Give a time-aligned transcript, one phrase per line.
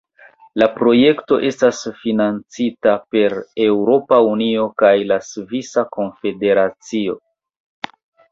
[0.59, 3.35] La projekto estas financita per
[3.67, 7.19] Eŭropa Unio kaj la Svisa Konfederacio.